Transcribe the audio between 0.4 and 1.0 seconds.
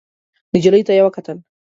نجلۍ ته